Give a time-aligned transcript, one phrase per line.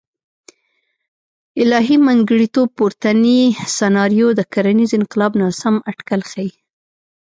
[1.61, 3.41] الهي منځګړیتوب پورتنۍ
[3.77, 6.51] سناریو د کرنیز انقلاب ناسم اټکل ښیي.